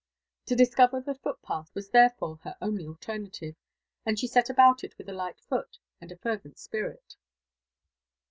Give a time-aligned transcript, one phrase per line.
[0.47, 3.55] To discover the footpath was there fore her only alternative,
[4.03, 7.17] and die set about it with a light foot and a fervent spirit.